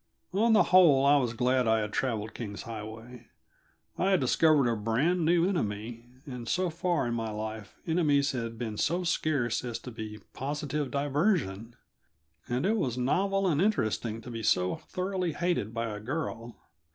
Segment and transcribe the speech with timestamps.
[0.33, 3.27] On the whole, I was glad I had traveled King's Highway.
[3.99, 8.57] I had discovered a brand new enemy and so far in my life enemies had
[8.57, 11.75] been so scarce as to be a positive diversion.
[12.49, 16.55] And it was novel and interesting to be so thoroughly hated by a girl.